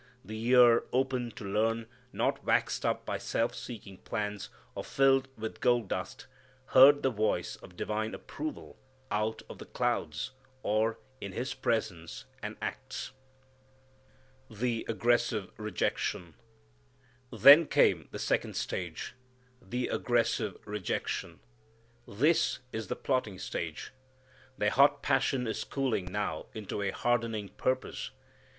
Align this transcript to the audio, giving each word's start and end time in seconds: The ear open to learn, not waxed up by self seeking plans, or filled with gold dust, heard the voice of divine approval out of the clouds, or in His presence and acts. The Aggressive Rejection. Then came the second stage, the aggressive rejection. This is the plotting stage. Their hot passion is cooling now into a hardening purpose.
The 0.25 0.43
ear 0.47 0.85
open 0.91 1.29
to 1.35 1.45
learn, 1.45 1.85
not 2.11 2.43
waxed 2.43 2.83
up 2.87 3.05
by 3.05 3.19
self 3.19 3.53
seeking 3.53 3.99
plans, 3.99 4.49
or 4.73 4.83
filled 4.83 5.27
with 5.37 5.61
gold 5.61 5.89
dust, 5.89 6.25
heard 6.69 7.03
the 7.03 7.11
voice 7.11 7.55
of 7.57 7.75
divine 7.77 8.15
approval 8.15 8.79
out 9.11 9.43
of 9.47 9.59
the 9.59 9.65
clouds, 9.65 10.31
or 10.63 10.97
in 11.21 11.33
His 11.33 11.53
presence 11.53 12.25
and 12.41 12.57
acts. 12.63 13.11
The 14.49 14.87
Aggressive 14.89 15.51
Rejection. 15.57 16.33
Then 17.31 17.67
came 17.67 18.07
the 18.09 18.17
second 18.17 18.55
stage, 18.55 19.13
the 19.61 19.87
aggressive 19.89 20.57
rejection. 20.65 21.41
This 22.07 22.57
is 22.73 22.87
the 22.87 22.95
plotting 22.95 23.37
stage. 23.37 23.91
Their 24.57 24.71
hot 24.71 25.03
passion 25.03 25.45
is 25.45 25.63
cooling 25.63 26.05
now 26.11 26.47
into 26.55 26.81
a 26.81 26.89
hardening 26.89 27.49
purpose. 27.49 28.09